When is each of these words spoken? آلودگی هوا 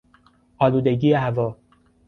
آلودگی 0.57 1.11
هوا 1.13 1.57